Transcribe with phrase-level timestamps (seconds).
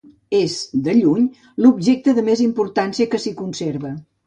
[0.35, 0.53] És,
[0.87, 1.27] de lluny,
[1.65, 3.97] l'objecte de més importància que s'hi conserva.